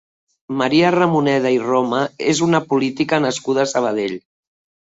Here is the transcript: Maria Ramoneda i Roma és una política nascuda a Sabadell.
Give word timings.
Maria 0.61 0.87
Ramoneda 0.95 1.51
i 1.55 1.59
Roma 1.65 1.99
és 2.31 2.43
una 2.49 2.63
política 2.73 3.23
nascuda 3.29 3.65
a 3.67 3.73
Sabadell. 3.75 4.19